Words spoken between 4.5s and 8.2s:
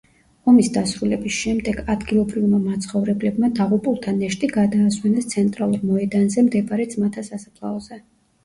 გადაასვენეს ცენტრალურ მოედანზე მდებარე ძმათა სასაფლაოზე.